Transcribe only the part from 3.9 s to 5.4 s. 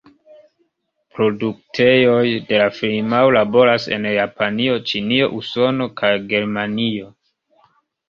en Japanio, Ĉinio,